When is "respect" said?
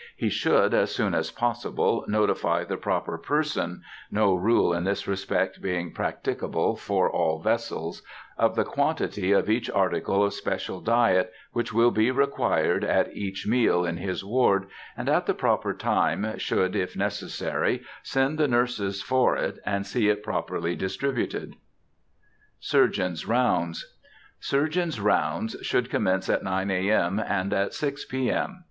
5.07-5.61